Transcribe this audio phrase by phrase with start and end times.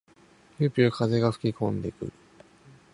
[0.57, 2.13] ぴゅうぴゅう風が吹きこんでくる。